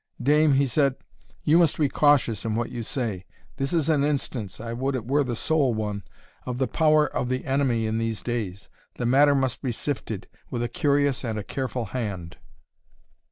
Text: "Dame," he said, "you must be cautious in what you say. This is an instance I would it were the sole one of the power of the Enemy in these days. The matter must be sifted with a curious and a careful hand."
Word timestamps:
"Dame," 0.19 0.53
he 0.53 0.65
said, 0.65 0.95
"you 1.43 1.59
must 1.59 1.77
be 1.77 1.87
cautious 1.87 2.43
in 2.43 2.55
what 2.55 2.71
you 2.71 2.81
say. 2.81 3.23
This 3.57 3.71
is 3.71 3.87
an 3.87 4.03
instance 4.03 4.59
I 4.59 4.73
would 4.73 4.95
it 4.95 5.05
were 5.05 5.23
the 5.23 5.35
sole 5.35 5.75
one 5.75 6.01
of 6.43 6.57
the 6.57 6.67
power 6.67 7.05
of 7.05 7.29
the 7.29 7.45
Enemy 7.45 7.85
in 7.85 7.99
these 7.99 8.23
days. 8.23 8.67
The 8.95 9.05
matter 9.05 9.35
must 9.35 9.61
be 9.61 9.71
sifted 9.71 10.27
with 10.49 10.63
a 10.63 10.67
curious 10.69 11.23
and 11.23 11.37
a 11.37 11.43
careful 11.43 11.85
hand." 11.93 12.37